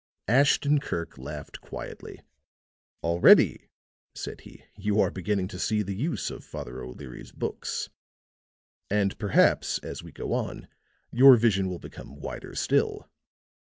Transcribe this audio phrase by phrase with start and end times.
[0.27, 2.21] Ashton Kirk laughed quietly.
[3.03, 3.69] "Already,"
[4.15, 7.87] said he, "you are beginning to see the use of Father O'Leary's books.
[8.89, 10.67] And, perhaps, as we go on,
[11.11, 13.07] your vision will become wider still."